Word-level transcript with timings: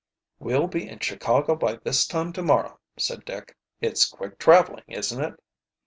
"We'll 0.39 0.65
be 0.65 0.89
in 0.89 0.97
Chicago 0.97 1.53
by 1.55 1.75
this 1.75 2.07
time 2.07 2.33
to 2.33 2.41
morrow," 2.41 2.79
said 2.97 3.23
Dick. 3.23 3.55
"It's 3.81 4.07
quick 4.09 4.39
traveling, 4.39 4.85
isn't 4.87 5.23
it?" 5.23 5.39